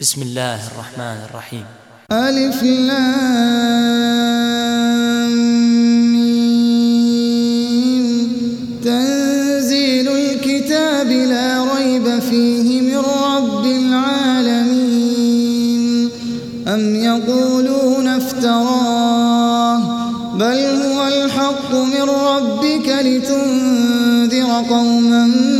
بسم 0.00 0.22
الله 0.22 0.60
الرحمن 0.66 1.18
الرحيم. 1.28 1.64
ألف 2.12 2.60
تنزيل 8.84 10.08
الكتاب 10.08 11.10
لا 11.10 11.64
ريب 11.74 12.18
فيه 12.18 12.80
من 12.80 12.98
رب 12.98 13.64
العالمين. 13.66 14.90
أم 16.68 16.94
يقولون 16.94 18.08
افتراه 18.08 19.78
بل 20.34 20.58
هو 20.84 21.06
الحق 21.06 21.74
من 21.74 22.02
ربك 22.02 22.88
لتنذر 22.88 24.64
قوما 24.70 25.59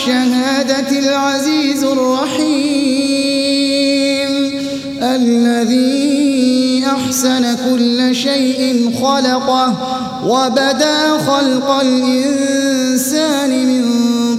الغيب 0.00 0.08
والشهادة 0.08 0.98
العزيز 0.98 1.84
الرحيم. 1.84 2.50
الذي 5.02 6.84
أحسن 6.86 7.56
كل 7.70 8.14
شيء 8.14 8.90
خلقه 9.02 9.76
وبدا 10.26 11.18
خلق 11.26 11.70
الإنسان 11.70 13.50
من 13.66 13.84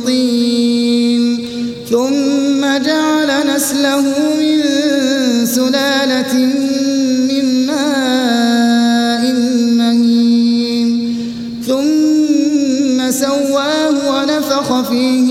طين. 0.05 1.45
ثم 1.89 2.61
جعل 2.61 3.55
نسله 3.55 4.01
من 4.39 4.57
سلالة 5.45 6.33
من 7.29 7.67
ماء 7.67 9.23
مهين. 9.77 10.87
ثم 11.67 13.11
سواه 13.11 13.95
ونفخ 14.09 14.89
فيه 14.89 15.30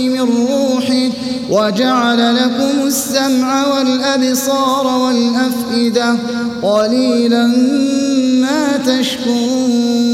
وجعل 1.50 2.36
لكم 2.36 2.86
السمع 2.86 3.66
والأبصار 3.66 4.86
والأفئدة 4.86 6.16
قليلا 6.62 7.46
ما 8.40 8.76
تشكرون. 8.86 10.10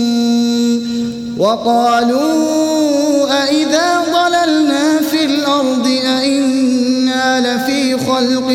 وقالوا 1.39 3.27
أئذا 3.43 4.05
ضللنا 4.13 5.01
في 5.11 5.25
الأرض 5.25 5.87
أئنا 6.21 7.41
لفي 7.41 7.99
خلق 7.99 8.51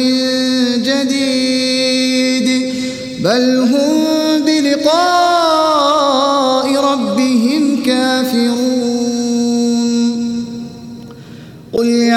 جديد. 0.78 2.48
بل 3.24 3.60
هم 3.60 4.06
بلقاء 4.46 5.31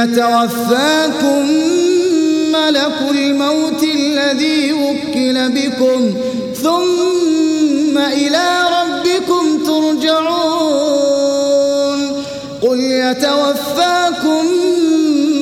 يتوفاكم 0.05 1.43
ملك 2.53 2.99
الموت 3.11 3.83
الذي 3.83 4.73
وكل 4.73 5.49
بكم 5.49 6.15
ثم 6.63 7.99
إلى 7.99 8.47
ربكم 8.79 9.65
ترجعون. 9.65 10.25
قل 12.63 12.81
يتوفاكم 12.81 14.45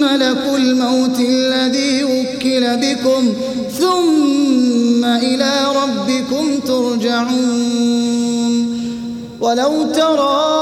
ملك 0.00 0.44
الموت 0.54 1.20
الذي 1.20 2.04
وكل 2.04 2.76
بكم 2.76 3.34
ثم 3.80 5.04
إلى 5.04 5.52
ربكم 5.82 6.58
ترجعون. 6.66 8.02
ولو 9.40 9.92
ترى 9.92 10.61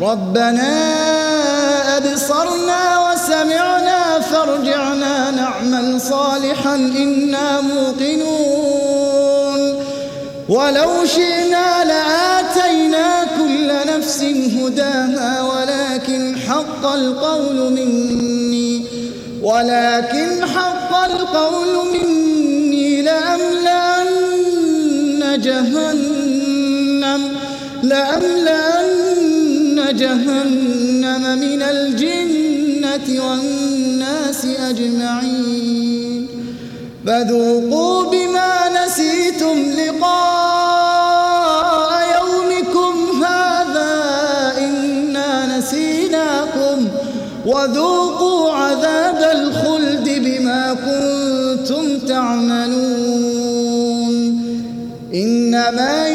ربنا 0.00 0.72
أبصرنا 1.96 3.10
وسمعنا 3.12 4.20
فارجعنا 4.20 5.30
نعمل 5.30 6.00
صالحا 6.00 6.74
إنا 6.74 7.60
موقنون. 7.60 9.10
ولو 10.48 11.04
شئنا 11.04 11.84
لآتينا 11.84 13.24
كل 13.38 13.72
نفس 13.96 14.22
هداها 14.58 15.42
ولكن 15.42 16.36
حق 16.48 16.86
القول 16.86 17.72
مني 17.72 18.86
ولكن 19.42 20.46
حق 20.46 21.04
القول 21.04 21.74
مني 21.92 23.02
لأملأن 23.02 24.10
جهنم 25.40 27.22
لأملأن 27.82 28.99
جهنم 30.00 31.22
من 31.38 31.62
الجنة 31.62 33.06
والناس 33.26 34.42
أجمعين. 34.44 36.26
فذوقوا 37.06 38.10
بما 38.10 38.52
نسيتم 38.78 39.56
لقاء 39.80 40.20
يومكم 42.16 42.94
هذا 43.24 43.94
إنا 44.58 45.30
نسيناكم. 45.58 46.78
وذوقوا 47.46 48.52
عذاب 48.52 49.20
الخلد 49.36 50.06
بما 50.24 50.62
كنتم 50.86 51.84
تعملون. 52.08 53.50
إنما 55.14 56.08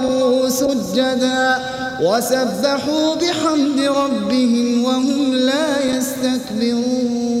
بها 0.00 0.24
خروا 0.40 0.48
سجدا 0.48 1.58
وسبحوا 2.02 3.14
بحمد 3.14 3.80
ربهم 3.80 4.84
وهم 4.84 5.34
لا 5.34 5.84
يستكبرون. 5.96 7.34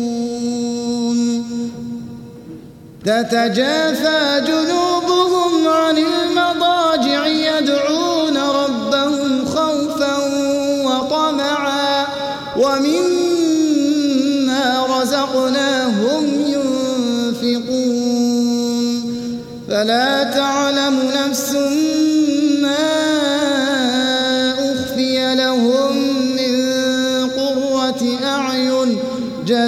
تتجافى 3.04 4.42
جنوبهم 4.46 5.68
عن 5.68 5.98
المضاجع 5.98 7.26
يدعون 7.26 8.36
ربهم 8.36 9.44
خوفا 9.44 10.16
وطمعا 10.84 12.06
ومما 12.56 13.84
رزقناهم 15.00 16.24
ينفقون. 16.46 18.14
فلا 19.68 20.22
تعلم 20.22 21.03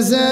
جزاء 0.06 0.26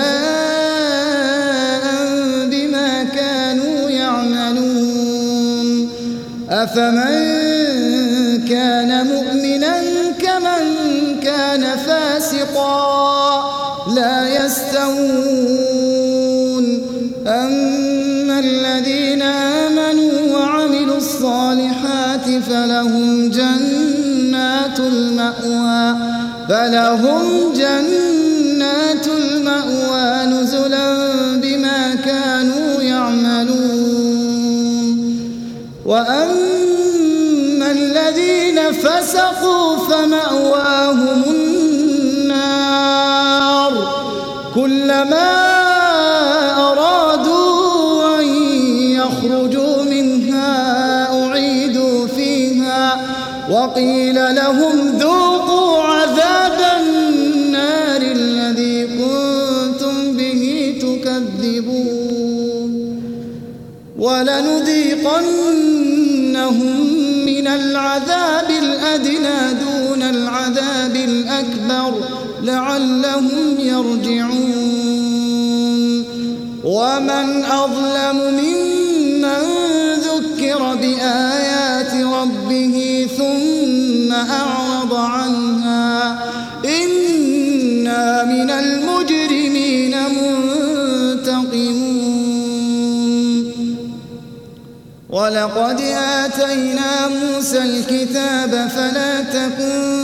بما 2.51 3.05
كانوا 3.05 3.91
يعملون. 3.91 5.69
أفمن 6.51 7.15
كان 8.49 9.07
مؤمنا 9.07 9.75
كمن 10.19 10.65
كان 11.23 11.65
فاسقا 11.87 13.45
لا 13.97 14.45
يستوون. 14.45 14.95
أما 17.27 18.39
الذين 18.39 19.23
آمنوا 19.23 20.39
وعملوا 20.39 20.97
الصالحات 20.97 22.27
فلهم 22.51 23.31
جنات 23.31 24.81
المأوى 24.81 25.97
فلهم 26.49 27.53
جنات 27.53 28.24
المأوى 29.07 30.27
نزلا 30.27 30.97
بما 31.37 31.95
كانوا 31.95 32.83
يعملون. 32.83 34.05
وأما 35.87 37.71
الذين 37.71 38.73
فسقوا 38.73 39.77
فمأواهم 39.77 41.23
النار. 41.31 42.55
كلما 44.55 45.34
الأكبر 71.41 71.93
لعلهم 72.43 73.57
يرجعون. 73.59 75.05
ومن 76.65 77.45
أظلم 77.45 78.17
ممن 78.17 79.43
ذكر 80.01 80.75
بآيات 80.75 81.95
ربه 81.95 83.07
ثم 83.19 84.13
أعرض 84.13 84.95
عنها 84.95 86.19
إنا 86.65 88.25
من 88.25 88.51
المجرمين 88.51 89.97
منتقمون. 90.09 91.55
ولقد 95.11 95.81
آتينا 95.81 97.09
موسى 97.09 97.59
الكتاب 97.59 98.69
فلا 98.77 99.21
تكن 99.21 100.04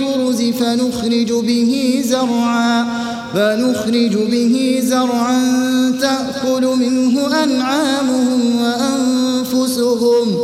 الجرز 0.00 0.40
فنخرج 0.42 1.32
به 1.32 2.02
زرعا 2.04 2.86
فنخرج 3.34 4.14
به 4.16 4.80
زرعا 4.84 5.40
تأكل 6.00 6.66
منه 6.66 7.42
أنعامهم 7.44 8.60
وأنفسهم 8.62 10.38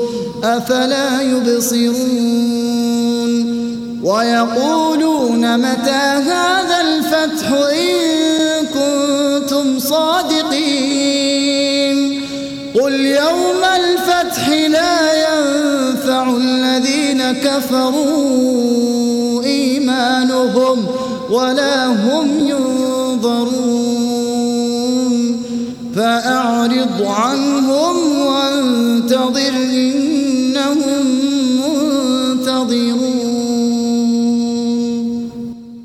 أفلا 0.45 1.23
يبصرون. 1.23 2.57
ويقولون 4.03 5.59
متى 5.59 6.05
هذا 6.31 6.81
الفتح 6.81 7.53
إن 7.53 8.67
كنتم 8.67 9.79
صادقين؟ 9.79 11.27
قل 12.75 12.95
يوم 13.01 13.63
الفتح 13.77 14.49
لا 14.49 15.13
ينفع 15.27 16.37
الذين 16.37 17.33
كفروا. 17.33 19.06
إيمانهم 20.07 20.87
ولا 21.31 21.87
هم 21.87 22.29
ينظرون. 22.41 23.87
فأعرض 25.97 27.03
عنهم 27.03 27.97
وانتظر 28.21 29.55
إنهم 29.57 31.26